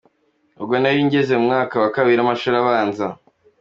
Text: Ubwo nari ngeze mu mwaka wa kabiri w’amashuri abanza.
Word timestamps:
Ubwo 0.61 0.75
nari 0.79 0.99
ngeze 1.07 1.33
mu 1.39 1.43
mwaka 1.47 1.75
wa 1.81 1.89
kabiri 1.95 2.19
w’amashuri 2.19 2.55
abanza. 2.61 3.05